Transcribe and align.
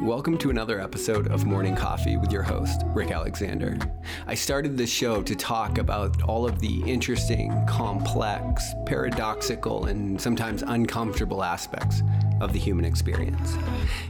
Welcome 0.00 0.36
to 0.38 0.50
another 0.50 0.78
episode 0.78 1.28
of 1.32 1.46
Morning 1.46 1.74
Coffee 1.74 2.16
with 2.16 2.30
your 2.30 2.42
host, 2.42 2.82
Rick 2.88 3.10
Alexander. 3.10 3.78
I 4.26 4.34
started 4.34 4.76
this 4.76 4.90
show 4.90 5.22
to 5.22 5.34
talk 5.34 5.78
about 5.78 6.22
all 6.22 6.46
of 6.46 6.60
the 6.60 6.82
interesting, 6.82 7.50
complex, 7.66 8.74
paradoxical, 8.84 9.86
and 9.86 10.20
sometimes 10.20 10.62
uncomfortable 10.62 11.42
aspects 11.42 12.02
of 12.40 12.52
the 12.52 12.58
human 12.58 12.84
experience. 12.84 13.56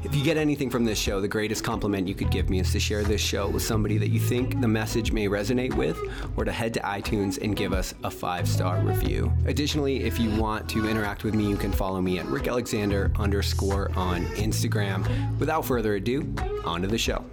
If 0.05 0.15
you 0.15 0.23
get 0.23 0.37
anything 0.37 0.71
from 0.71 0.85
this 0.85 0.99
show, 0.99 1.21
the 1.21 1.29
greatest 1.29 1.65
compliment 1.65 2.09
you 2.09 2.15
could 2.15 2.31
give 2.31 2.51
me 2.51 2.61
is 2.61 2.73
to 2.73 2.81
share 2.81 3.03
this 3.03 3.21
show 3.21 3.49
with 3.49 3.63
somebody 3.63 3.99
that 3.99 4.09
you 4.09 4.21
think 4.21 4.61
the 4.61 4.69
message 4.69 5.13
may 5.13 5.29
resonate 5.29 5.75
with, 5.75 5.99
or 6.37 6.45
to 6.45 6.53
head 6.53 6.75
to 6.75 6.81
iTunes 6.81 7.41
and 7.43 7.57
give 7.57 7.73
us 7.73 7.95
a 8.05 8.11
five 8.11 8.49
star 8.49 8.81
review. 8.81 9.33
Additionally, 9.47 10.05
if 10.05 10.19
you 10.19 10.35
want 10.41 10.69
to 10.71 10.89
interact 10.89 11.25
with 11.25 11.35
me, 11.35 11.49
you 11.49 11.57
can 11.57 11.73
follow 11.73 12.01
me 12.01 12.19
at 12.19 12.27
Rick 12.27 12.49
Alexander 12.49 13.13
underscore 13.19 13.91
on 13.97 14.25
Instagram. 14.37 15.07
Without 15.39 15.65
further 15.65 15.95
ado, 15.95 16.35
on 16.65 16.83
to 16.83 16.89
the 16.89 16.99
show. 16.99 17.25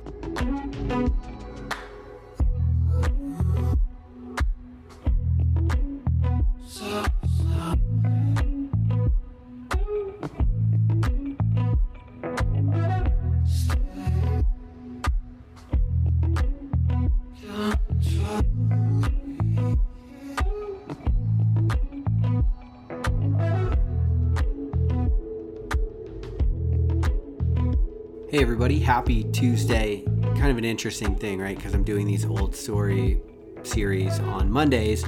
Everybody, 28.44 28.78
happy 28.78 29.24
Tuesday. 29.32 30.04
Kind 30.22 30.52
of 30.52 30.58
an 30.58 30.66
interesting 30.66 31.16
thing, 31.16 31.40
right? 31.40 31.56
Because 31.56 31.74
I'm 31.74 31.86
doing 31.86 32.06
these 32.06 32.26
old 32.26 32.54
story 32.54 33.22
series 33.64 34.20
on 34.20 34.52
Mondays. 34.52 35.06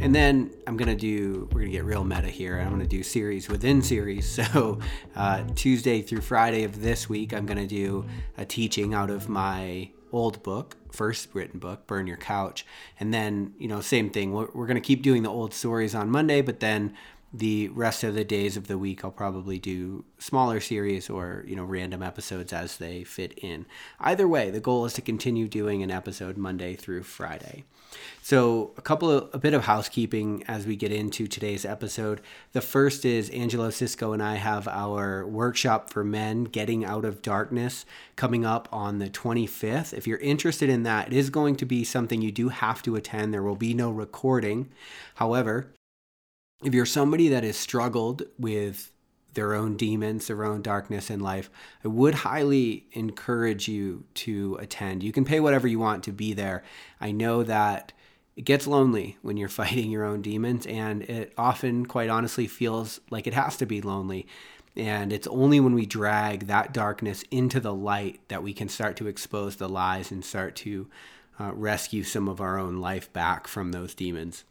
And 0.00 0.14
then 0.14 0.50
I'm 0.66 0.78
going 0.78 0.88
to 0.88 0.96
do, 0.96 1.50
we're 1.52 1.60
going 1.60 1.66
to 1.66 1.76
get 1.76 1.84
real 1.84 2.02
meta 2.02 2.28
here. 2.28 2.58
I'm 2.58 2.70
going 2.70 2.80
to 2.80 2.86
do 2.86 3.02
series 3.02 3.46
within 3.46 3.82
series. 3.82 4.40
So, 4.54 4.78
uh, 5.14 5.44
Tuesday 5.54 6.00
through 6.00 6.22
Friday 6.22 6.64
of 6.64 6.80
this 6.80 7.10
week, 7.10 7.34
I'm 7.34 7.44
going 7.44 7.58
to 7.58 7.66
do 7.66 8.06
a 8.38 8.46
teaching 8.46 8.94
out 8.94 9.10
of 9.10 9.28
my 9.28 9.90
old 10.10 10.42
book, 10.42 10.78
first 10.90 11.28
written 11.34 11.60
book, 11.60 11.86
Burn 11.86 12.06
Your 12.06 12.16
Couch. 12.16 12.64
And 12.98 13.12
then, 13.12 13.52
you 13.58 13.68
know, 13.68 13.82
same 13.82 14.08
thing. 14.08 14.32
We're, 14.32 14.48
we're 14.54 14.66
going 14.66 14.76
to 14.76 14.80
keep 14.80 15.02
doing 15.02 15.24
the 15.24 15.30
old 15.30 15.52
stories 15.52 15.94
on 15.94 16.08
Monday, 16.08 16.40
but 16.40 16.60
then 16.60 16.94
the 17.32 17.68
rest 17.68 18.04
of 18.04 18.14
the 18.14 18.24
days 18.24 18.56
of 18.56 18.68
the 18.68 18.78
week 18.78 19.04
I'll 19.04 19.10
probably 19.10 19.58
do 19.58 20.04
smaller 20.18 20.60
series 20.60 21.10
or 21.10 21.44
you 21.46 21.56
know 21.56 21.64
random 21.64 22.02
episodes 22.02 22.52
as 22.52 22.78
they 22.78 23.04
fit 23.04 23.38
in. 23.38 23.66
Either 24.00 24.26
way, 24.26 24.50
the 24.50 24.60
goal 24.60 24.86
is 24.86 24.94
to 24.94 25.02
continue 25.02 25.46
doing 25.46 25.82
an 25.82 25.90
episode 25.90 26.36
Monday 26.36 26.74
through 26.74 27.02
Friday. 27.02 27.64
So, 28.22 28.72
a 28.76 28.82
couple 28.82 29.10
of 29.10 29.30
a 29.34 29.38
bit 29.38 29.54
of 29.54 29.64
housekeeping 29.64 30.44
as 30.48 30.66
we 30.66 30.76
get 30.76 30.92
into 30.92 31.26
today's 31.26 31.64
episode. 31.64 32.20
The 32.52 32.60
first 32.60 33.04
is 33.04 33.30
Angelo 33.30 33.70
Cisco 33.70 34.12
and 34.12 34.22
I 34.22 34.36
have 34.36 34.66
our 34.66 35.26
workshop 35.26 35.90
for 35.90 36.04
men 36.04 36.44
getting 36.44 36.84
out 36.84 37.04
of 37.04 37.22
darkness 37.22 37.84
coming 38.16 38.44
up 38.44 38.68
on 38.72 38.98
the 38.98 39.10
25th. 39.10 39.92
If 39.92 40.06
you're 40.06 40.18
interested 40.18 40.68
in 40.68 40.82
that, 40.84 41.08
it 41.08 41.12
is 41.16 41.30
going 41.30 41.56
to 41.56 41.66
be 41.66 41.84
something 41.84 42.22
you 42.22 42.32
do 42.32 42.48
have 42.48 42.82
to 42.82 42.96
attend. 42.96 43.32
There 43.32 43.42
will 43.42 43.56
be 43.56 43.74
no 43.74 43.90
recording. 43.90 44.70
However, 45.14 45.72
if 46.64 46.74
you're 46.74 46.86
somebody 46.86 47.28
that 47.28 47.44
has 47.44 47.56
struggled 47.56 48.22
with 48.38 48.90
their 49.34 49.54
own 49.54 49.76
demons, 49.76 50.26
their 50.26 50.44
own 50.44 50.62
darkness 50.62 51.10
in 51.10 51.20
life, 51.20 51.50
I 51.84 51.88
would 51.88 52.16
highly 52.16 52.86
encourage 52.92 53.68
you 53.68 54.04
to 54.14 54.56
attend. 54.60 55.02
You 55.02 55.12
can 55.12 55.24
pay 55.24 55.38
whatever 55.38 55.68
you 55.68 55.78
want 55.78 56.02
to 56.04 56.12
be 56.12 56.32
there. 56.32 56.64
I 57.00 57.12
know 57.12 57.44
that 57.44 57.92
it 58.36 58.42
gets 58.42 58.66
lonely 58.66 59.18
when 59.22 59.36
you're 59.36 59.48
fighting 59.60 59.90
your 59.90 60.04
own 60.04 60.22
demons, 60.22 60.66
and 60.66 61.02
it 61.02 61.32
often, 61.38 61.86
quite 61.86 62.10
honestly, 62.10 62.46
feels 62.46 63.00
like 63.10 63.26
it 63.26 63.34
has 63.34 63.56
to 63.58 63.66
be 63.66 63.80
lonely. 63.80 64.26
And 64.76 65.12
it's 65.12 65.26
only 65.28 65.60
when 65.60 65.74
we 65.74 65.86
drag 65.86 66.46
that 66.46 66.72
darkness 66.72 67.24
into 67.30 67.58
the 67.60 67.74
light 67.74 68.20
that 68.28 68.42
we 68.42 68.52
can 68.52 68.68
start 68.68 68.96
to 68.96 69.08
expose 69.08 69.56
the 69.56 69.68
lies 69.68 70.10
and 70.10 70.24
start 70.24 70.54
to 70.56 70.88
uh, 71.40 71.52
rescue 71.54 72.02
some 72.02 72.28
of 72.28 72.40
our 72.40 72.58
own 72.58 72.78
life 72.78 73.12
back 73.12 73.46
from 73.46 73.70
those 73.70 73.94
demons 73.94 74.44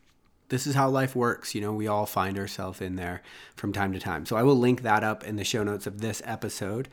this 0.49 0.65
is 0.65 0.75
how 0.75 0.89
life 0.89 1.15
works. 1.15 1.53
You 1.53 1.61
know, 1.61 1.73
we 1.73 1.87
all 1.87 2.05
find 2.05 2.37
ourselves 2.37 2.81
in 2.81 2.95
there 2.95 3.21
from 3.55 3.73
time 3.73 3.93
to 3.93 3.99
time. 3.99 4.25
So 4.25 4.35
I 4.35 4.43
will 4.43 4.57
link 4.57 4.81
that 4.81 5.03
up 5.03 5.23
in 5.23 5.35
the 5.35 5.43
show 5.43 5.63
notes 5.63 5.87
of 5.87 6.01
this 6.01 6.21
episode. 6.25 6.87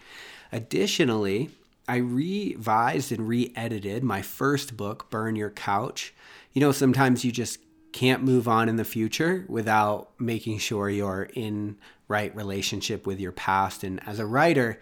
Additionally, 0.52 1.50
I 1.88 1.96
revised 1.96 3.12
and 3.12 3.28
re 3.28 3.52
edited 3.54 4.02
my 4.02 4.22
first 4.22 4.76
book, 4.76 5.10
Burn 5.10 5.36
Your 5.36 5.50
Couch. 5.50 6.14
You 6.52 6.60
know, 6.60 6.72
sometimes 6.72 7.24
you 7.24 7.32
just 7.32 7.58
can't 7.92 8.24
move 8.24 8.48
on 8.48 8.68
in 8.68 8.76
the 8.76 8.84
future 8.84 9.44
without 9.48 10.08
making 10.18 10.58
sure 10.58 10.90
you're 10.90 11.28
in 11.34 11.76
right 12.08 12.34
relationship 12.34 13.06
with 13.06 13.20
your 13.20 13.32
past. 13.32 13.84
And 13.84 14.00
as 14.06 14.18
a 14.18 14.26
writer, 14.26 14.80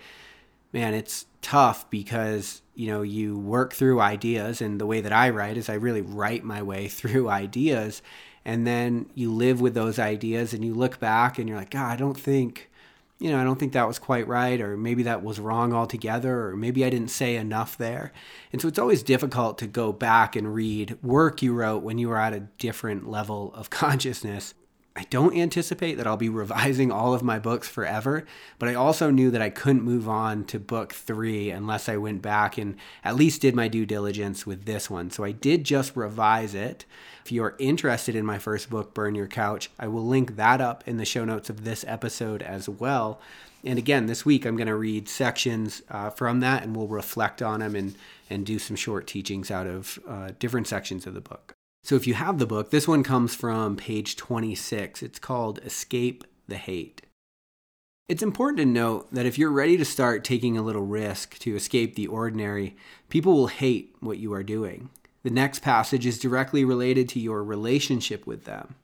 man, 0.73 0.95
it's 0.95 1.27
tough 1.43 1.89
because, 1.91 2.63
you 2.75 2.87
know, 2.87 3.03
you 3.03 3.39
work 3.39 3.75
through 3.75 4.01
ideas. 4.01 4.61
And 4.63 4.81
the 4.81 4.87
way 4.87 5.01
that 5.03 5.13
I 5.13 5.29
write 5.31 5.57
is 5.57 5.69
I 5.69 5.75
really 5.75 6.01
write 6.01 6.43
my 6.43 6.63
way 6.63 6.89
through 6.89 7.29
ideas 7.29 8.01
and 8.45 8.67
then 8.67 9.07
you 9.15 9.33
live 9.33 9.61
with 9.61 9.75
those 9.75 9.99
ideas 9.99 10.53
and 10.53 10.65
you 10.65 10.75
look 10.75 10.99
back 10.99 11.39
and 11.39 11.49
you're 11.49 11.59
like 11.59 11.71
god 11.71 11.93
i 11.93 11.97
don't 11.97 12.19
think 12.19 12.71
you 13.19 13.31
know 13.31 13.41
i 13.41 13.45
don't 13.45 13.59
think 13.59 13.73
that 13.73 13.87
was 13.87 13.99
quite 13.99 14.27
right 14.27 14.61
or 14.61 14.77
maybe 14.77 15.03
that 15.03 15.23
was 15.23 15.39
wrong 15.39 15.73
altogether 15.73 16.49
or 16.49 16.57
maybe 16.57 16.85
i 16.85 16.91
didn't 16.91 17.11
say 17.11 17.37
enough 17.37 17.77
there. 17.79 18.13
And 18.53 18.61
so 18.61 18.69
it's 18.69 18.79
always 18.79 19.03
difficult 19.03 19.59
to 19.59 19.67
go 19.67 19.93
back 19.93 20.37
and 20.37 20.55
read 20.55 20.99
work 21.03 21.43
you 21.43 21.55
wrote 21.55 21.83
when 21.83 21.99
you 21.99 22.09
were 22.09 22.19
at 22.19 22.33
a 22.33 22.41
different 22.59 23.09
level 23.09 23.53
of 23.55 23.71
consciousness 23.71 24.55
I 24.95 25.05
don't 25.05 25.37
anticipate 25.37 25.95
that 25.95 26.07
I'll 26.07 26.17
be 26.17 26.29
revising 26.43 26.93
all 26.93 27.15
of 27.15 27.23
my 27.23 27.39
books 27.39 27.69
forever, 27.69 28.25
but 28.59 28.69
I 28.69 28.75
also 28.75 29.11
knew 29.11 29.31
that 29.31 29.43
I 29.43 29.51
couldn't 29.51 29.83
move 29.83 30.09
on 30.09 30.45
to 30.47 30.59
book 30.59 30.93
three 30.93 31.51
unless 31.51 31.89
I 31.89 31.97
went 31.97 32.21
back 32.23 32.59
and 32.59 32.77
at 33.03 33.17
least 33.17 33.41
did 33.41 33.55
my 33.55 33.69
due 33.69 33.87
diligence 33.87 34.47
with 34.47 34.65
this 34.65 34.91
one. 34.91 35.11
So 35.11 35.25
I 35.25 35.33
did 35.33 35.65
just 35.65 35.97
revise 35.97 36.55
it. 36.55 36.85
If 37.25 37.33
you 37.33 37.43
are 37.45 37.57
interested 37.59 38.15
in 38.15 38.27
my 38.27 38.39
first 38.39 38.69
book, 38.69 38.93
Burn 38.95 39.15
Your 39.15 39.29
Couch, 39.29 39.71
I 39.79 39.89
will 39.89 40.05
link 40.07 40.37
that 40.37 40.61
up 40.61 40.87
in 40.87 40.99
the 40.99 41.05
show 41.05 41.25
notes 41.25 41.49
of 41.49 41.65
this 41.65 41.85
episode 41.89 42.43
as 42.43 42.69
well. 42.69 43.21
And 43.65 43.79
again, 43.79 44.07
this 44.07 44.27
week 44.27 44.45
I'm 44.45 44.57
going 44.57 44.67
to 44.67 44.75
read 44.75 45.09
sections 45.09 45.83
uh, 45.89 46.11
from 46.11 46.41
that 46.41 46.65
and 46.65 46.77
we'll 46.77 46.89
reflect 46.89 47.41
on 47.41 47.61
them 47.61 47.77
and, 47.77 47.95
and 48.29 48.45
do 48.45 48.59
some 48.59 48.77
short 48.77 49.07
teachings 49.07 49.51
out 49.51 49.69
of 49.69 49.99
uh, 50.07 50.33
different 50.39 50.67
sections 50.67 51.07
of 51.07 51.15
the 51.15 51.21
book. 51.21 51.55
So 51.85 51.97
if 51.97 52.07
you 52.07 52.15
have 52.15 52.39
the 52.39 52.47
book, 52.47 52.71
this 52.71 52.87
one 52.87 53.03
comes 53.03 53.35
from 53.35 53.77
page 53.77 54.17
26. 54.17 55.03
It's 55.03 55.19
called 55.19 55.59
Escape 55.65 56.25
the 56.47 56.57
Hate. 56.57 57.03
It's 58.09 58.23
important 58.23 58.59
to 58.59 58.67
note 58.67 59.13
that 59.13 59.27
if 59.27 59.37
you're 59.37 59.51
ready 59.51 59.77
to 59.77 59.85
start 59.85 60.23
taking 60.23 60.57
a 60.57 60.63
little 60.63 60.83
risk 60.83 61.39
to 61.41 61.57
escape 61.57 61.95
the 61.95 62.07
ordinary, 62.07 62.77
people 63.09 63.33
will 63.33 63.49
hate 63.49 63.97
what 64.01 64.19
you 64.19 64.33
are 64.33 64.43
doing. 64.45 64.91
The 65.25 65.31
next 65.31 65.61
passage 65.61 66.07
is 66.07 66.19
directly 66.19 66.65
related 66.65 67.09
to 67.11 67.21
your 67.21 67.43
relationship 67.43 68.27
with 68.27 68.45
them. 68.45 68.77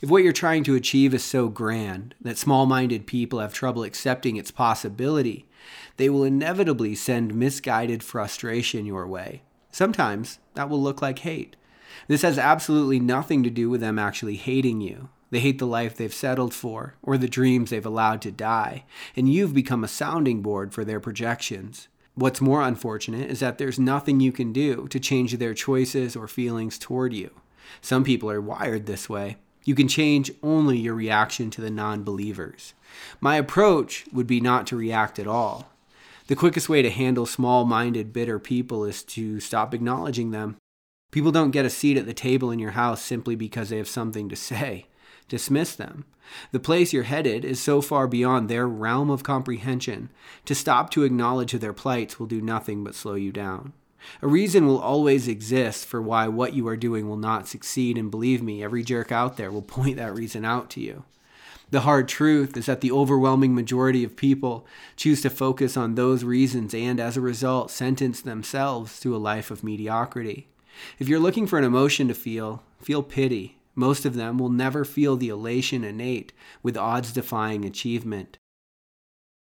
If 0.00 0.08
what 0.08 0.22
you're 0.22 0.32
trying 0.32 0.64
to 0.64 0.74
achieve 0.74 1.12
is 1.14 1.24
so 1.24 1.48
grand 1.48 2.14
that 2.20 2.38
small 2.38 2.64
minded 2.64 3.06
people 3.06 3.38
have 3.40 3.52
trouble 3.52 3.82
accepting 3.82 4.36
its 4.36 4.50
possibility, 4.50 5.46
they 5.96 6.08
will 6.08 6.24
inevitably 6.24 6.94
send 6.94 7.34
misguided 7.34 8.02
frustration 8.02 8.86
your 8.86 9.06
way. 9.06 9.42
Sometimes 9.70 10.38
that 10.54 10.68
will 10.68 10.82
look 10.82 11.02
like 11.02 11.20
hate. 11.20 11.56
This 12.08 12.22
has 12.22 12.38
absolutely 12.38 13.00
nothing 13.00 13.42
to 13.42 13.50
do 13.50 13.70
with 13.70 13.80
them 13.80 13.98
actually 13.98 14.36
hating 14.36 14.80
you. 14.80 15.08
They 15.30 15.40
hate 15.40 15.58
the 15.58 15.66
life 15.66 15.96
they've 15.96 16.12
settled 16.12 16.52
for, 16.52 16.94
or 17.02 17.16
the 17.16 17.28
dreams 17.28 17.70
they've 17.70 17.86
allowed 17.86 18.20
to 18.22 18.32
die, 18.32 18.84
and 19.14 19.32
you've 19.32 19.54
become 19.54 19.84
a 19.84 19.88
sounding 19.88 20.42
board 20.42 20.74
for 20.74 20.84
their 20.84 21.00
projections. 21.00 21.88
What's 22.14 22.40
more 22.40 22.62
unfortunate 22.62 23.30
is 23.30 23.40
that 23.40 23.58
there's 23.58 23.78
nothing 23.78 24.20
you 24.20 24.32
can 24.32 24.52
do 24.52 24.88
to 24.88 24.98
change 24.98 25.36
their 25.36 25.54
choices 25.54 26.16
or 26.16 26.26
feelings 26.26 26.78
toward 26.78 27.12
you. 27.12 27.30
Some 27.80 28.02
people 28.02 28.30
are 28.30 28.40
wired 28.40 28.86
this 28.86 29.08
way. 29.08 29.36
You 29.64 29.74
can 29.74 29.88
change 29.88 30.32
only 30.42 30.78
your 30.78 30.94
reaction 30.94 31.50
to 31.50 31.60
the 31.60 31.70
non 31.70 32.02
believers. 32.02 32.74
My 33.20 33.36
approach 33.36 34.06
would 34.12 34.26
be 34.26 34.40
not 34.40 34.66
to 34.68 34.76
react 34.76 35.18
at 35.18 35.28
all. 35.28 35.70
The 36.26 36.36
quickest 36.36 36.68
way 36.68 36.82
to 36.82 36.90
handle 36.90 37.26
small 37.26 37.64
minded, 37.64 38.12
bitter 38.12 38.38
people 38.38 38.84
is 38.84 39.02
to 39.04 39.40
stop 39.40 39.74
acknowledging 39.74 40.30
them. 40.30 40.56
People 41.10 41.32
don't 41.32 41.50
get 41.50 41.64
a 41.64 41.70
seat 41.70 41.96
at 41.96 42.06
the 42.06 42.14
table 42.14 42.50
in 42.50 42.58
your 42.58 42.72
house 42.72 43.02
simply 43.02 43.34
because 43.34 43.70
they 43.70 43.78
have 43.78 43.88
something 43.88 44.28
to 44.28 44.36
say. 44.36 44.86
Dismiss 45.28 45.74
them. 45.74 46.04
The 46.52 46.60
place 46.60 46.92
you're 46.92 47.04
headed 47.04 47.44
is 47.44 47.60
so 47.60 47.80
far 47.80 48.06
beyond 48.06 48.48
their 48.48 48.68
realm 48.68 49.10
of 49.10 49.24
comprehension. 49.24 50.10
To 50.44 50.54
stop 50.54 50.90
to 50.90 51.02
acknowledge 51.02 51.52
their 51.52 51.72
plights 51.72 52.18
will 52.18 52.26
do 52.26 52.40
nothing 52.40 52.84
but 52.84 52.94
slow 52.94 53.14
you 53.14 53.32
down. 53.32 53.72
A 54.22 54.28
reason 54.28 54.66
will 54.66 54.78
always 54.78 55.28
exist 55.28 55.86
for 55.86 56.00
why 56.00 56.28
what 56.28 56.54
you 56.54 56.66
are 56.68 56.76
doing 56.76 57.08
will 57.08 57.16
not 57.16 57.48
succeed, 57.48 57.98
and 57.98 58.10
believe 58.10 58.42
me, 58.42 58.62
every 58.62 58.82
jerk 58.82 59.12
out 59.12 59.36
there 59.36 59.50
will 59.50 59.62
point 59.76 59.96
that 59.96 60.14
reason 60.14 60.44
out 60.44 60.70
to 60.70 60.80
you. 60.80 61.04
The 61.70 61.80
hard 61.82 62.08
truth 62.08 62.56
is 62.56 62.66
that 62.66 62.80
the 62.80 62.90
overwhelming 62.90 63.54
majority 63.54 64.02
of 64.02 64.16
people 64.16 64.66
choose 64.96 65.22
to 65.22 65.30
focus 65.30 65.76
on 65.76 65.94
those 65.94 66.24
reasons 66.24 66.74
and, 66.74 66.98
as 66.98 67.16
a 67.16 67.20
result, 67.20 67.70
sentence 67.70 68.20
themselves 68.20 68.98
to 69.00 69.14
a 69.14 69.18
life 69.18 69.52
of 69.52 69.62
mediocrity. 69.62 70.48
If 70.98 71.08
you're 71.08 71.18
looking 71.18 71.46
for 71.46 71.58
an 71.58 71.64
emotion 71.64 72.08
to 72.08 72.14
feel, 72.14 72.62
feel 72.80 73.02
pity. 73.02 73.58
Most 73.74 74.04
of 74.04 74.14
them 74.14 74.38
will 74.38 74.50
never 74.50 74.84
feel 74.84 75.16
the 75.16 75.28
elation 75.28 75.84
innate 75.84 76.32
with 76.62 76.76
odds 76.76 77.12
defying 77.12 77.64
achievement. 77.64 78.38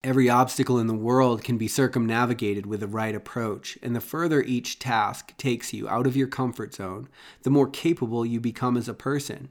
Every 0.04 0.30
obstacle 0.30 0.78
in 0.78 0.86
the 0.86 0.94
world 0.94 1.44
can 1.44 1.58
be 1.58 1.68
circumnavigated 1.68 2.68
with 2.68 2.82
the 2.82 2.88
right 2.88 3.16
approach, 3.16 3.78
and 3.82 3.96
the 3.96 4.00
further 4.02 4.44
each 4.44 4.78
task 4.78 5.36
takes 5.38 5.74
you 5.74 5.90
out 5.90 6.06
of 6.06 6.16
your 6.16 6.28
comfort 6.28 6.76
zone, 6.76 7.10
the 7.42 7.50
more 7.50 7.68
capable 7.68 8.24
you 8.24 8.40
become 8.40 8.78
as 8.78 8.88
a 8.88 8.94
person. 8.94 9.50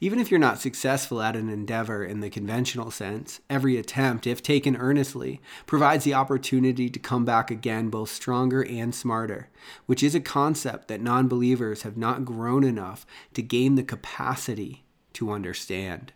Even 0.00 0.18
if 0.18 0.30
you're 0.30 0.40
not 0.40 0.60
successful 0.60 1.22
at 1.22 1.36
an 1.36 1.48
endeavor 1.48 2.04
in 2.04 2.20
the 2.20 2.30
conventional 2.30 2.90
sense, 2.90 3.40
every 3.48 3.76
attempt, 3.76 4.26
if 4.26 4.42
taken 4.42 4.76
earnestly, 4.76 5.40
provides 5.66 6.04
the 6.04 6.14
opportunity 6.14 6.88
to 6.88 6.98
come 6.98 7.24
back 7.24 7.50
again 7.50 7.90
both 7.90 8.10
stronger 8.10 8.64
and 8.64 8.94
smarter, 8.94 9.48
which 9.86 10.02
is 10.02 10.14
a 10.14 10.20
concept 10.20 10.88
that 10.88 11.00
non 11.00 11.28
believers 11.28 11.82
have 11.82 11.96
not 11.96 12.24
grown 12.24 12.64
enough 12.64 13.06
to 13.34 13.42
gain 13.42 13.74
the 13.74 13.82
capacity 13.82 14.84
to 15.14 15.30
understand. 15.30 16.12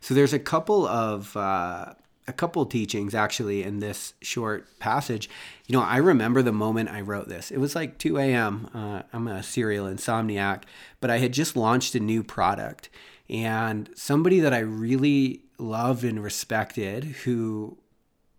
So 0.00 0.14
there's 0.14 0.32
a 0.32 0.38
couple 0.38 0.86
of 0.86 1.36
uh, 1.36 1.94
a 2.30 2.32
couple 2.32 2.64
teachings 2.64 3.14
actually 3.14 3.62
in 3.62 3.80
this 3.80 4.14
short 4.22 4.78
passage. 4.78 5.28
You 5.66 5.76
know, 5.76 5.82
I 5.82 5.96
remember 5.96 6.40
the 6.40 6.52
moment 6.52 6.88
I 6.88 7.00
wrote 7.00 7.28
this. 7.28 7.50
It 7.50 7.58
was 7.58 7.74
like 7.74 7.98
2 7.98 8.18
a.m. 8.18 8.70
Uh, 8.72 9.02
I'm 9.12 9.26
a 9.26 9.42
serial 9.42 9.86
insomniac, 9.86 10.62
but 11.00 11.10
I 11.10 11.18
had 11.18 11.32
just 11.32 11.56
launched 11.56 11.94
a 11.94 12.00
new 12.00 12.22
product. 12.22 12.88
And 13.28 13.90
somebody 13.94 14.40
that 14.40 14.54
I 14.54 14.60
really 14.60 15.42
loved 15.58 16.04
and 16.04 16.22
respected, 16.22 17.04
who, 17.04 17.76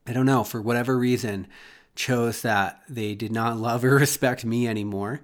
I 0.07 0.13
don't 0.13 0.25
know, 0.25 0.43
for 0.43 0.61
whatever 0.61 0.97
reason, 0.97 1.47
chose 1.93 2.41
that 2.41 2.81
they 2.87 3.13
did 3.13 3.31
not 3.31 3.57
love 3.57 3.83
or 3.83 3.95
respect 3.97 4.45
me 4.45 4.67
anymore 4.67 5.21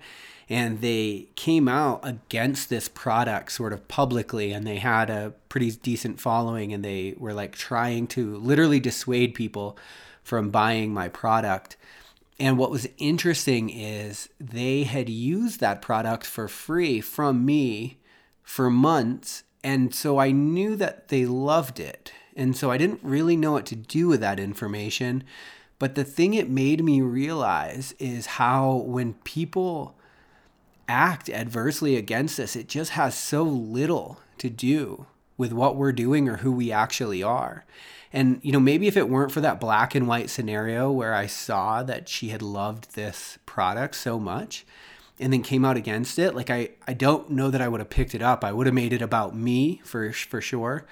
and 0.50 0.82
they 0.82 1.28
came 1.36 1.68
out 1.68 2.00
against 2.04 2.70
this 2.70 2.88
product 2.88 3.52
sort 3.52 3.74
of 3.74 3.88
publicly 3.88 4.54
and 4.54 4.66
they 4.66 4.78
had 4.78 5.10
a 5.10 5.34
pretty 5.50 5.72
decent 5.72 6.22
following 6.22 6.72
and 6.72 6.86
they 6.86 7.16
were 7.18 7.34
like 7.34 7.54
trying 7.54 8.08
to 8.08 8.38
literally 8.38 8.80
dissuade 8.80 9.34
people 9.34 9.78
from 10.24 10.50
buying 10.50 10.94
my 10.94 11.10
product. 11.10 11.76
And 12.40 12.58
what 12.58 12.72
was 12.72 12.88
interesting 12.98 13.70
is 13.70 14.30
they 14.40 14.84
had 14.84 15.10
used 15.10 15.60
that 15.60 15.82
product 15.82 16.26
for 16.26 16.48
free 16.48 17.02
from 17.02 17.46
me 17.46 17.98
for 18.44 18.70
months 18.70 19.44
and 19.68 19.94
so 19.94 20.18
I 20.18 20.32
knew 20.32 20.78
that 20.78 21.10
they 21.10 21.26
loved 21.26 21.78
it. 21.80 22.14
And 22.38 22.56
so 22.56 22.72
I 22.72 22.78
didn't 22.78 23.02
really 23.04 23.36
know 23.36 23.52
what 23.52 23.66
to 23.66 23.76
do 23.76 24.08
with 24.08 24.22
that 24.22 24.40
information. 24.40 25.26
But 25.78 25.96
the 25.96 26.06
thing 26.06 26.34
it 26.34 26.50
made 26.50 26.84
me 26.84 27.02
realize 27.02 27.94
is 28.00 28.26
how 28.26 28.76
when 28.76 29.16
people 29.26 29.97
act 30.88 31.30
adversely 31.30 31.96
against 31.96 32.40
us, 32.40 32.56
it 32.56 32.68
just 32.68 32.92
has 32.92 33.18
so 33.18 33.44
little 33.44 34.20
to 34.38 34.50
do 34.50 35.06
with 35.38 35.54
what 35.54 35.76
we're 35.76 35.92
doing 35.92 36.28
or 36.28 36.38
who 36.38 36.52
we 36.52 36.72
actually 36.72 37.22
are. 37.22 37.66
And, 38.14 38.40
you 38.42 38.52
know, 38.52 38.60
maybe 38.60 38.88
if 38.88 38.98
it 38.98 39.10
weren't 39.10 39.32
for 39.32 39.42
that 39.42 39.60
black 39.60 39.94
and 39.94 40.08
white 40.08 40.30
scenario 40.30 40.92
where 40.92 41.14
I 41.14 41.28
saw 41.28 41.84
that 41.84 42.08
she 42.08 42.30
had 42.30 42.42
loved 42.42 42.96
this 42.96 43.38
product 43.46 43.96
so 43.96 44.18
much 44.18 44.66
and 45.20 45.34
then 45.34 45.44
came 45.44 45.66
out 45.66 45.78
against 45.78 46.18
it, 46.18 46.34
like 46.34 46.50
I, 46.50 46.70
I 46.88 46.94
don't 46.94 47.32
know 47.32 47.50
that 47.50 47.62
I 47.62 47.68
would 47.68 47.82
have 47.82 47.90
picked 47.90 48.16
it 48.16 48.22
up. 48.22 48.44
I 48.44 48.54
would 48.54 48.66
have 48.66 48.74
made 48.74 48.94
it 48.94 49.02
about 49.02 49.36
me 49.36 49.82
for, 49.84 50.14
for 50.14 50.42
sure. 50.42 50.86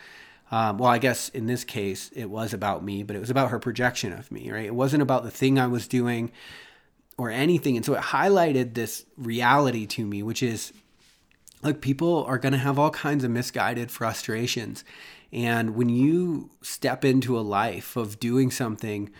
Um, 0.51 0.77
well, 0.77 0.91
I 0.91 0.97
guess 0.97 1.29
in 1.29 1.47
this 1.47 1.63
case, 1.63 2.11
it 2.13 2.29
was 2.29 2.53
about 2.53 2.83
me, 2.83 3.01
but 3.01 3.15
it 3.15 3.19
was 3.19 3.29
about 3.29 3.49
her 3.49 3.59
projection 3.59 4.13
of 4.13 4.31
me, 4.31 4.51
right? 4.51 4.65
It 4.65 4.75
wasn't 4.75 5.01
about 5.01 5.23
the 5.23 5.31
thing 5.31 5.57
I 5.57 5.67
was 5.67 5.87
doing 5.87 6.31
or 7.17 7.29
anything. 7.29 7.75
And 7.75 7.85
so 7.85 7.93
it 7.93 8.01
highlighted 8.01 8.73
this 8.73 9.05
reality 9.17 9.85
to 9.87 10.05
me, 10.05 10.23
which 10.23 10.43
is 10.43 10.73
like 11.63 11.81
people 11.81 12.23
are 12.25 12.37
going 12.37 12.51
to 12.53 12.59
have 12.59 12.77
all 12.77 12.91
kinds 12.91 13.23
of 13.23 13.31
misguided 13.31 13.91
frustrations. 13.91 14.83
And 15.31 15.75
when 15.75 15.89
you 15.89 16.51
step 16.61 17.03
into 17.03 17.37
a 17.37 17.41
life 17.41 17.95
of 17.95 18.19
doing 18.19 18.51
something 18.51 19.11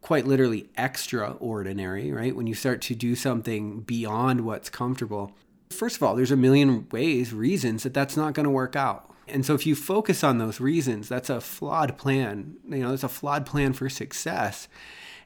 quite 0.00 0.26
literally 0.26 0.68
extraordinary, 0.76 2.12
right? 2.12 2.34
When 2.34 2.46
you 2.46 2.54
start 2.54 2.80
to 2.82 2.94
do 2.94 3.14
something 3.14 3.80
beyond 3.80 4.42
what's 4.42 4.70
comfortable, 4.70 5.32
first 5.70 5.96
of 5.96 6.02
all, 6.02 6.16
there's 6.16 6.30
a 6.30 6.36
million 6.36 6.88
ways, 6.90 7.32
reasons 7.32 7.82
that 7.82 7.94
that's 7.94 8.16
not 8.16 8.34
going 8.34 8.44
to 8.44 8.50
work 8.50 8.76
out. 8.76 9.10
And 9.30 9.44
so 9.44 9.54
if 9.54 9.66
you 9.66 9.74
focus 9.74 10.24
on 10.24 10.38
those 10.38 10.60
reasons, 10.60 11.08
that's 11.08 11.30
a 11.30 11.40
flawed 11.40 11.98
plan. 11.98 12.56
You 12.68 12.78
know, 12.78 12.92
it's 12.92 13.04
a 13.04 13.08
flawed 13.08 13.46
plan 13.46 13.72
for 13.72 13.88
success. 13.88 14.68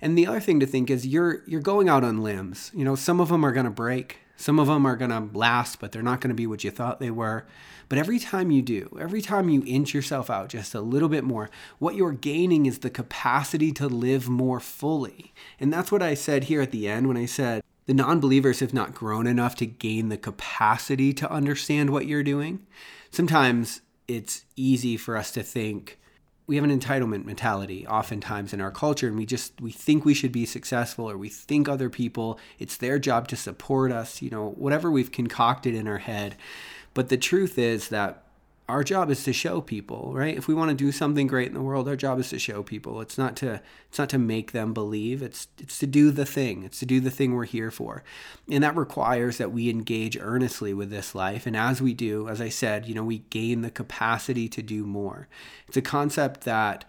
And 0.01 0.19
the 0.19 0.27
other 0.27 0.41
thing 0.41 0.61
to 0.61 0.67
think 0.67 0.91
is 0.91 1.07
you're 1.07 1.43
you're 1.47 1.61
going 1.61 1.89
out 1.89 2.05
on 2.05 2.23
limbs. 2.23 2.71
You 2.75 2.85
know, 2.85 2.97
some 2.97 3.21
of 3.21 3.29
them 3.29 3.45
are 3.45 3.53
going 3.53 3.65
to 3.65 3.71
break, 3.71 4.19
some 4.37 4.59
of 4.59 4.67
them 4.67 4.85
are 4.85 4.97
going 4.97 5.11
to 5.11 5.39
last, 5.39 5.79
but 5.79 5.93
they're 5.93 6.03
not 6.03 6.21
going 6.21 6.31
to 6.31 6.35
be 6.35 6.49
what 6.49 6.65
you 6.65 6.71
thought 6.71 6.99
they 6.99 7.11
were. 7.11 7.47
But 7.89 7.99
every 7.99 8.19
time 8.19 8.51
you 8.51 8.63
do, 8.63 8.97
every 9.01 9.21
time 9.21 9.49
you 9.49 9.63
inch 9.67 9.95
yourself 9.95 10.31
out 10.31 10.49
just 10.49 10.75
a 10.75 10.81
little 10.81 11.09
bit 11.09 11.23
more, 11.23 11.51
what 11.79 11.95
you're 11.95 12.13
gaining 12.13 12.67
is 12.67 12.81
the 12.81 12.91
capacity 12.91 13.71
to 13.73 13.87
live 13.87 14.29
more 14.29 14.59
fully. 14.59 15.33
And 15.61 15.73
that's 15.73 15.93
what 15.93 16.03
I 16.03 16.15
said 16.15 16.45
here 16.45 16.61
at 16.61 16.73
the 16.73 16.89
end 16.89 17.07
when 17.07 17.17
I 17.17 17.27
said 17.27 17.63
the 17.87 17.95
non 17.95 18.19
believers 18.19 18.61
have 18.61 18.75
not 18.75 18.95
grown 18.95 19.27
enough 19.27 19.55
to 19.57 19.67
gain 19.67 20.09
the 20.09 20.17
capacity 20.17 21.13
to 21.13 21.31
understand 21.31 21.91
what 21.91 22.07
you're 22.07 22.23
doing. 22.23 22.67
Sometimes 23.11 23.83
it's 24.09 24.45
easy 24.57 24.97
for 24.97 25.17
us 25.17 25.31
to 25.33 25.43
think, 25.43 25.99
we 26.47 26.57
have 26.57 26.65
an 26.65 26.79
entitlement 26.79 27.25
mentality 27.25 27.87
oftentimes 27.87 28.53
in 28.53 28.61
our 28.61 28.71
culture 28.71 29.07
and 29.09 29.17
we 29.17 29.25
just 29.25 29.59
we 29.61 29.71
think 29.71 30.05
we 30.05 30.13
should 30.13 30.33
be 30.33 30.45
successful 30.45 31.09
or 31.09 31.17
we 31.17 31.29
think 31.29 31.69
other 31.69 31.89
people 31.89 32.39
it's 32.59 32.77
their 32.77 32.99
job 32.99 33.29
to 33.29 33.37
support 33.37 33.93
us 33.93 34.21
you 34.21 34.29
know 34.29 34.51
whatever 34.51 34.91
we've 34.91 35.13
concocted 35.13 35.75
in 35.75 35.87
our 35.89 35.99
head. 35.99 36.37
But 36.95 37.09
the 37.09 37.17
truth 37.17 37.59
is 37.59 37.89
that 37.89 38.25
our 38.69 38.85
job 38.85 39.11
is 39.11 39.25
to 39.25 39.33
show 39.33 39.61
people 39.61 40.13
right? 40.15 40.37
If 40.37 40.49
we 40.49 40.55
want 40.55 40.71
to 40.71 40.75
do 40.75 40.93
something 40.93 41.27
great 41.27 41.49
in 41.49 41.55
the 41.55 41.61
world 41.61 41.89
our 41.89 41.97
job 41.97 42.19
is 42.21 42.31
to 42.31 42.39
show 42.39 42.63
people. 42.63 43.01
It's 43.01 43.19
not 43.19 43.37
to 43.37 43.61
it's 43.89 43.99
not 43.99 44.09
to 44.11 44.19
make 44.19 44.53
them 44.53 44.73
believe. 44.73 45.23
It's 45.23 45.49
it's 45.59 45.79
to 45.79 45.87
do 45.87 46.11
the 46.11 46.27
thing. 46.27 46.63
It's 46.63 46.79
to 46.81 46.87
do 46.87 47.01
the 47.01 47.11
thing 47.11 47.35
we're 47.35 47.45
here 47.45 47.71
for. 47.71 48.03
And 48.51 48.63
that 48.65 48.77
requires 48.77 49.39
that 49.39 49.53
we 49.53 49.69
engage 49.69 50.17
earnestly 50.19 50.75
with 50.75 50.91
this 50.91 51.15
life. 51.15 51.47
And 51.47 51.57
as 51.57 51.83
we 51.83 51.95
do 51.95 52.29
as 52.29 52.41
i 52.41 52.49
said 52.49 52.87
you 52.87 52.95
know 52.95 53.05
we 53.05 53.19
gain 53.31 53.63
the 53.63 53.71
capacity 53.71 54.49
to 54.49 54.63
do 54.63 54.85
more. 54.85 55.29
It's 55.69 55.77
a 55.77 55.83
concept 55.83 56.43
that 56.43 56.85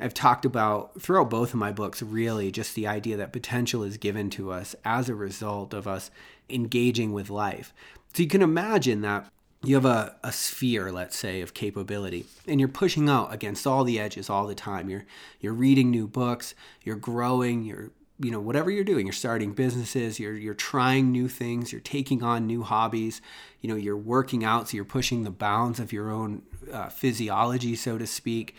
I've 0.00 0.14
talked 0.14 0.44
about 0.44 1.00
throughout 1.00 1.30
both 1.30 1.50
of 1.50 1.58
my 1.58 1.72
books, 1.72 2.02
really, 2.02 2.52
just 2.52 2.74
the 2.74 2.86
idea 2.86 3.16
that 3.16 3.32
potential 3.32 3.82
is 3.82 3.96
given 3.96 4.30
to 4.30 4.52
us 4.52 4.76
as 4.84 5.08
a 5.08 5.14
result 5.14 5.74
of 5.74 5.88
us 5.88 6.10
engaging 6.48 7.12
with 7.12 7.30
life. 7.30 7.74
So 8.14 8.22
you 8.22 8.28
can 8.28 8.42
imagine 8.42 9.00
that 9.00 9.28
you 9.62 9.74
have 9.74 9.84
a, 9.84 10.14
a 10.22 10.32
sphere 10.32 10.92
let's 10.92 11.16
say 11.16 11.40
of 11.40 11.52
capability 11.54 12.24
and 12.46 12.60
you're 12.60 12.68
pushing 12.68 13.08
out 13.08 13.32
against 13.32 13.66
all 13.66 13.84
the 13.84 13.98
edges 13.98 14.30
all 14.30 14.46
the 14.46 14.54
time. 14.54 14.88
You're 14.88 15.04
you're 15.40 15.52
reading 15.52 15.90
new 15.90 16.06
books 16.06 16.54
you're 16.82 16.96
growing 16.96 17.64
you're 17.64 17.90
you 18.20 18.30
know 18.30 18.40
whatever 18.40 18.70
you're 18.70 18.84
doing 18.84 19.06
you're 19.06 19.12
starting 19.12 19.52
businesses 19.52 20.18
you're 20.18 20.34
you're 20.34 20.54
trying 20.54 21.12
new 21.12 21.28
things 21.28 21.72
you're 21.72 21.80
taking 21.80 22.22
on 22.22 22.46
new 22.46 22.62
hobbies 22.62 23.20
you 23.60 23.68
know 23.68 23.76
you're 23.76 23.96
working 23.96 24.44
out 24.44 24.68
so 24.68 24.76
you're 24.76 24.84
pushing 24.84 25.24
the 25.24 25.30
bounds 25.30 25.78
of 25.78 25.92
your 25.92 26.10
own 26.10 26.42
uh, 26.72 26.88
physiology 26.88 27.74
so 27.74 27.98
to 27.98 28.06
speak. 28.06 28.54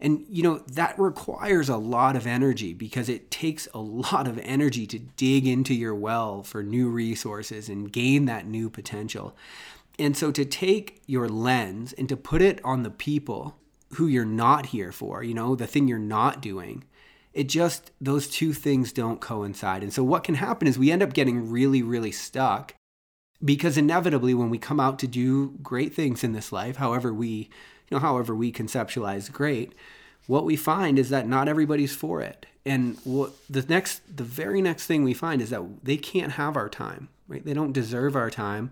And 0.00 0.26
you 0.28 0.42
know 0.42 0.58
that 0.58 0.98
requires 0.98 1.68
a 1.68 1.76
lot 1.76 2.16
of 2.16 2.26
energy 2.26 2.74
because 2.74 3.08
it 3.08 3.30
takes 3.30 3.68
a 3.72 3.78
lot 3.78 4.26
of 4.26 4.36
energy 4.40 4.84
to 4.88 4.98
dig 4.98 5.46
into 5.46 5.74
your 5.74 5.94
well 5.94 6.42
for 6.42 6.64
new 6.64 6.88
resources 6.88 7.68
and 7.68 7.92
gain 7.92 8.24
that 8.24 8.44
new 8.44 8.68
potential 8.68 9.36
and 9.98 10.16
so 10.16 10.30
to 10.30 10.44
take 10.44 11.02
your 11.06 11.28
lens 11.28 11.92
and 11.92 12.08
to 12.08 12.16
put 12.16 12.42
it 12.42 12.60
on 12.64 12.82
the 12.82 12.90
people 12.90 13.56
who 13.94 14.06
you're 14.06 14.24
not 14.24 14.66
here 14.66 14.92
for, 14.92 15.22
you 15.22 15.34
know, 15.34 15.54
the 15.54 15.66
thing 15.66 15.86
you're 15.86 15.98
not 15.98 16.40
doing, 16.40 16.84
it 17.34 17.48
just, 17.48 17.90
those 18.00 18.28
two 18.28 18.52
things 18.52 18.92
don't 18.92 19.20
coincide. 19.20 19.82
And 19.82 19.92
so 19.92 20.02
what 20.02 20.24
can 20.24 20.36
happen 20.36 20.66
is 20.66 20.78
we 20.78 20.90
end 20.90 21.02
up 21.02 21.12
getting 21.12 21.50
really, 21.50 21.82
really 21.82 22.12
stuck 22.12 22.74
because 23.44 23.76
inevitably 23.76 24.34
when 24.34 24.50
we 24.50 24.58
come 24.58 24.80
out 24.80 24.98
to 25.00 25.06
do 25.06 25.54
great 25.62 25.94
things 25.94 26.24
in 26.24 26.32
this 26.32 26.52
life, 26.52 26.76
however 26.76 27.12
we, 27.12 27.50
you 27.90 27.96
know, 27.96 27.98
however 27.98 28.34
we 28.34 28.52
conceptualize 28.52 29.30
great, 29.30 29.74
what 30.26 30.44
we 30.44 30.56
find 30.56 30.98
is 30.98 31.10
that 31.10 31.26
not 31.26 31.48
everybody's 31.48 31.94
for 31.94 32.20
it. 32.20 32.46
And 32.64 32.96
what 33.04 33.32
the 33.50 33.62
next, 33.62 34.16
the 34.16 34.22
very 34.22 34.62
next 34.62 34.86
thing 34.86 35.02
we 35.02 35.14
find 35.14 35.42
is 35.42 35.50
that 35.50 35.84
they 35.84 35.96
can't 35.96 36.32
have 36.32 36.56
our 36.56 36.68
time, 36.68 37.08
right? 37.26 37.44
They 37.44 37.54
don't 37.54 37.72
deserve 37.72 38.14
our 38.14 38.30
time 38.30 38.70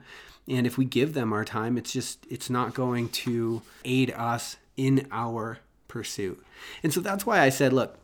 and 0.50 0.66
if 0.66 0.76
we 0.76 0.84
give 0.84 1.14
them 1.14 1.32
our 1.32 1.44
time 1.44 1.78
it's 1.78 1.92
just 1.92 2.26
it's 2.28 2.50
not 2.50 2.74
going 2.74 3.08
to 3.08 3.62
aid 3.84 4.12
us 4.16 4.56
in 4.76 5.06
our 5.10 5.58
pursuit. 5.88 6.42
And 6.82 6.92
so 6.92 7.00
that's 7.00 7.24
why 7.24 7.40
i 7.40 7.48
said 7.48 7.72
look 7.72 7.96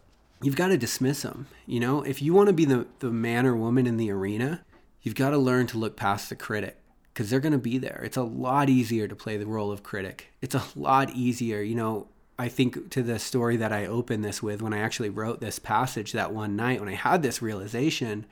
you've 0.43 0.57
got 0.57 0.69
to 0.69 0.79
dismiss 0.79 1.23
them 1.23 1.47
you 1.67 1.81
know? 1.81 2.03
If 2.03 2.23
you 2.23 2.33
want 2.33 2.47
to 2.49 2.53
be 2.53 2.65
the, 2.65 2.87
the 3.01 3.11
man 3.11 3.45
or 3.45 3.57
woman 3.57 3.87
in 3.87 3.97
the 3.97 4.11
arena 4.11 4.63
you've 5.03 5.15
got 5.15 5.31
to 5.31 5.39
learn 5.39 5.67
to 5.69 5.79
look 5.79 5.97
past 5.97 6.29
the 6.29 6.37
critic 6.37 6.79
because 7.13 7.31
they're 7.31 7.41
going 7.41 7.53
to 7.53 7.59
be 7.59 7.79
there. 7.79 8.03
It's 8.05 8.19
a 8.19 8.23
lot 8.23 8.69
easier 8.69 9.09
to 9.09 9.17
play 9.17 9.37
the 9.37 9.47
role 9.47 9.73
of 9.73 9.83
critic. 9.83 10.33
It's 10.41 10.55
a 10.55 10.65
lot 10.75 11.11
easier 11.11 11.61
you 11.61 11.75
know? 11.75 12.09
I 12.39 12.49
think 12.49 12.91
to 12.91 13.03
the 13.03 13.19
story 13.19 13.57
that 13.57 13.73
I 13.73 13.87
opened 13.87 14.23
this 14.23 14.43
with 14.43 14.61
when 14.61 14.75
I 14.75 14.79
actually 14.79 15.09
wrote 15.09 15.41
this 15.41 15.59
passage 15.59 16.13
that 16.13 16.35
one 16.35 16.55
night 16.55 16.81
when 16.81 16.89
I 16.91 16.95
had 16.95 17.23
this 17.23 17.41
realization, 17.41 18.27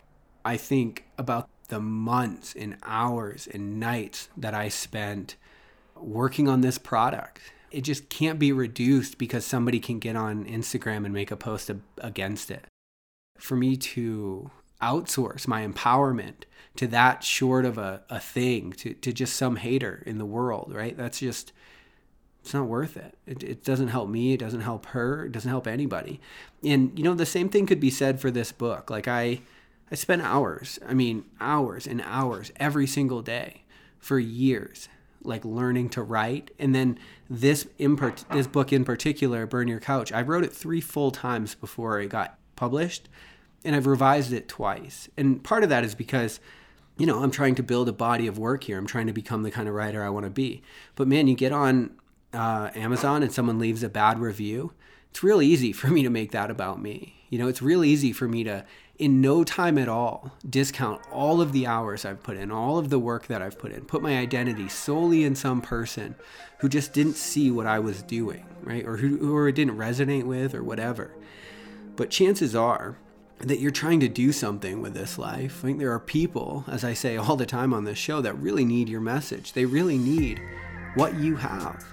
I 0.45 0.59
think 0.59 1.05
about 1.17 1.49
the 1.69 1.81
months 1.81 2.55
and 2.55 2.77
hours 2.83 3.49
and 3.53 3.81
nights 3.81 4.29
that 4.37 4.55
I 4.55 4.69
spent 4.69 5.37
working 5.97 6.49
on 6.49 6.61
this 6.61 6.79
product. 6.79 7.41
It 7.71 7.83
just 7.83 8.09
can't 8.09 8.39
be 8.39 8.53
reduced 8.53 9.19
because 9.19 9.45
somebody 9.45 9.81
can 9.81 9.99
get 9.99 10.17
on 10.17 10.45
Instagram 10.45 11.05
and 11.05 11.13
make 11.13 11.31
a 11.31 11.37
post 11.37 11.71
against 11.99 12.51
it. 12.51 12.65
For 13.39 13.57
me 13.57 13.77
to 13.77 14.51
outsource 14.81 15.49
my 15.49 15.67
empowerment 15.67 16.45
to 16.77 16.87
that 16.89 17.25
short 17.25 17.65
of 17.65 17.79
a, 17.79 18.03
a 18.11 18.21
thing, 18.21 18.73
to, 18.73 18.95
to 18.95 19.13
just 19.13 19.35
some 19.35 19.57
hater 19.57 20.03
in 20.07 20.19
the 20.19 20.27
world, 20.27 20.73
right? 20.75 20.97
That's 20.97 21.19
just, 21.21 21.53
it's 22.43 22.55
not 22.55 22.67
worth 22.67 22.97
it. 22.97 23.17
it. 23.27 23.43
It 23.43 23.65
doesn't 23.65 23.89
help 23.89 24.09
me. 24.09 24.35
It 24.35 24.41
doesn't 24.41 24.61
help 24.61 24.87
her. 24.87 25.27
It 25.27 25.33
doesn't 25.33 25.49
help 25.49 25.67
anybody. 25.67 26.21
And, 26.63 26.97
you 26.97 27.05
know, 27.05 27.15
the 27.15 27.27
same 27.27 27.49
thing 27.49 27.67
could 27.67 27.81
be 27.81 27.91
said 27.91 28.21
for 28.21 28.31
this 28.31 28.53
book. 28.53 28.91
Like, 28.91 29.09
I, 29.09 29.41
I 29.91 29.95
spent 29.95 30.23
hours, 30.23 30.79
I 30.87 30.95
mean, 30.95 31.25
hours 31.41 31.87
and 31.87 32.03
hours 32.03 32.53
every 32.57 32.87
single 32.87 33.23
day 33.23 33.65
for 33.99 34.19
years 34.19 34.89
like 35.25 35.45
learning 35.45 35.89
to 35.91 36.03
write. 36.03 36.51
And 36.59 36.75
then 36.75 36.99
this 37.29 37.67
this 37.79 38.47
book 38.47 38.73
in 38.73 38.85
particular, 38.85 39.47
Burn 39.47 39.69
Your 39.69 39.81
Couch, 39.81 40.13
I 40.13 40.23
wrote 40.23 40.45
it 40.45 40.53
three 40.53 40.81
full 40.81 41.11
times 41.11 41.55
before 41.55 42.01
it 42.01 42.09
got 42.09 42.39
published, 42.57 43.09
and 43.65 43.75
I've 43.75 43.87
revised 43.87 44.33
it 44.33 44.49
twice. 44.49 45.09
And 45.17 45.43
part 45.43 45.63
of 45.63 45.71
that 45.71 45.85
is 45.85 45.95
because 45.95 46.41
you 46.97 47.07
know, 47.07 47.25
I'm 47.25 47.33
trying 47.33 47.57
to 47.57 47.63
build 47.65 47.89
a 47.89 47.93
body 47.93 48.29
of 48.29 48.39
work 48.39 48.65
here. 48.65 48.79
I'm 48.79 48.87
trying 48.87 49.09
to 49.09 49.13
become 49.13 49.43
the 49.43 49.51
kind 49.51 49.69
of 49.69 49.75
writer 49.75 50.05
I 50.05 50.11
want 50.11 50.27
to 50.27 50.31
be. 50.31 50.63
But 50.95 51.09
man, 51.09 51.27
you 51.27 51.35
get 51.35 51.51
on 51.51 51.91
uh, 52.33 52.71
Amazon 52.77 53.25
and 53.25 53.33
someone 53.33 53.59
leaves 53.59 53.83
a 53.83 53.89
bad 53.89 54.21
review, 54.21 54.73
it's 55.15 55.23
real 55.23 55.41
easy 55.41 55.71
for 55.71 55.87
me 55.87 56.03
to 56.03 56.11
make 56.11 56.33
that 56.33 56.51
about 56.51 56.83
me. 56.83 57.15
You 57.31 57.39
know, 57.39 57.47
it's 57.47 57.63
real 57.63 57.85
easy 57.85 58.13
for 58.13 58.27
me 58.27 58.43
to 58.43 58.65
in 58.99 59.21
no 59.21 59.45
time 59.45 59.79
at 59.79 59.89
all 59.89 60.33
discount 60.49 61.01
all 61.13 61.41
of 61.41 61.53
the 61.53 61.69
hours 61.69 62.05
I've 62.05 62.21
put 62.25 62.37
in, 62.37 62.51
all 62.51 62.79
of 62.79 62.91
the 62.91 62.99
work 62.99 63.29
that 63.29 63.41
I've 63.41 63.57
put 63.57 63.71
in, 63.71 63.85
put 63.85 64.03
my 64.03 64.19
identity 64.19 64.69
solely 64.69 65.23
in 65.23 65.37
some 65.37 65.63
person 65.63 66.17
who 66.59 66.69
just 66.69 66.93
didn't 66.93 67.15
see 67.15 67.49
what 67.49 67.65
I 67.65 67.79
was 67.79 68.03
doing, 68.03 68.45
right? 68.65 68.85
Or 68.85 68.97
who 68.97 69.33
or 69.33 69.47
it 69.47 69.55
didn't 69.55 69.79
resonate 69.79 70.25
with 70.25 70.53
or 70.53 70.65
whatever. 70.65 71.13
But 71.95 72.11
chances 72.11 72.57
are 72.57 72.99
that 73.39 73.61
you're 73.61 73.71
trying 73.71 74.01
to 74.01 74.09
do 74.09 74.33
something 74.33 74.83
with 74.83 74.95
this 74.95 75.17
life. 75.17 75.61
I 75.63 75.69
think 75.69 75.79
there 75.79 75.93
are 75.93 76.01
people, 76.01 76.65
as 76.67 76.83
I 76.83 76.95
say 76.95 77.17
all 77.17 77.37
the 77.37 77.47
time 77.47 77.73
on 77.73 77.85
this 77.85 77.99
show, 77.99 78.21
that 78.21 78.35
really 78.35 78.65
need 78.65 78.89
your 78.89 79.01
message. 79.01 79.53
They 79.53 79.65
really 79.65 79.97
need 79.97 80.43
what 80.97 81.15
you 81.15 81.37
have. 81.37 81.85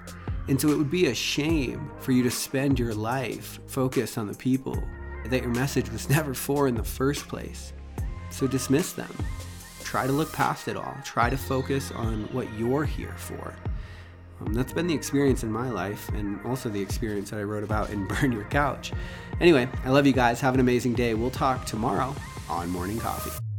And 0.47 0.59
so 0.59 0.69
it 0.69 0.77
would 0.77 0.91
be 0.91 1.07
a 1.07 1.13
shame 1.13 1.91
for 1.99 2.11
you 2.11 2.23
to 2.23 2.31
spend 2.31 2.79
your 2.79 2.93
life 2.93 3.59
focused 3.67 4.17
on 4.17 4.27
the 4.27 4.33
people 4.33 4.81
that 5.25 5.41
your 5.41 5.51
message 5.51 5.89
was 5.91 6.09
never 6.09 6.33
for 6.33 6.67
in 6.67 6.75
the 6.75 6.83
first 6.83 7.27
place. 7.27 7.73
So 8.29 8.47
dismiss 8.47 8.93
them. 8.93 9.13
Try 9.83 10.07
to 10.07 10.13
look 10.13 10.31
past 10.31 10.67
it 10.67 10.77
all. 10.77 10.95
Try 11.03 11.29
to 11.29 11.37
focus 11.37 11.91
on 11.91 12.23
what 12.31 12.51
you're 12.53 12.85
here 12.85 13.13
for. 13.17 13.53
Um, 14.39 14.53
that's 14.53 14.73
been 14.73 14.87
the 14.87 14.93
experience 14.93 15.43
in 15.43 15.51
my 15.51 15.69
life 15.69 16.09
and 16.09 16.39
also 16.45 16.69
the 16.69 16.81
experience 16.81 17.29
that 17.29 17.39
I 17.39 17.43
wrote 17.43 17.63
about 17.63 17.89
in 17.89 18.07
Burn 18.07 18.31
Your 18.31 18.45
Couch. 18.45 18.91
Anyway, 19.39 19.67
I 19.83 19.89
love 19.89 20.07
you 20.07 20.13
guys. 20.13 20.41
Have 20.41 20.53
an 20.53 20.59
amazing 20.59 20.93
day. 20.93 21.13
We'll 21.13 21.29
talk 21.29 21.65
tomorrow 21.65 22.15
on 22.49 22.69
Morning 22.69 22.99
Coffee. 22.99 23.50